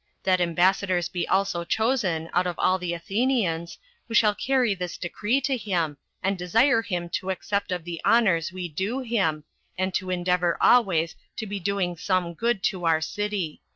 [0.23, 3.77] That ambassadors be also chosen out of all the Athenians,
[4.07, 8.51] who shall carry this decree to him, and desire him to accept of the honors
[8.51, 9.43] we do him,
[9.77, 13.61] and to endeavor always to be doing some good to our city."